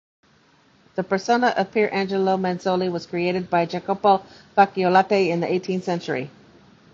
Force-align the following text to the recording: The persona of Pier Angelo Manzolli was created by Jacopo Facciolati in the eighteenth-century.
The 0.95 1.03
persona 1.03 1.49
of 1.49 1.71
Pier 1.73 1.87
Angelo 1.93 2.35
Manzolli 2.35 2.91
was 2.91 3.05
created 3.05 3.51
by 3.51 3.67
Jacopo 3.67 4.23
Facciolati 4.57 5.27
in 5.29 5.41
the 5.41 5.47
eighteenth-century. 5.53 6.31